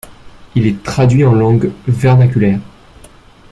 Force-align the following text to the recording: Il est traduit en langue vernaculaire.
Il 0.55 0.65
est 0.65 0.81
traduit 0.81 1.23
en 1.23 1.33
langue 1.35 1.71
vernaculaire. 1.87 2.57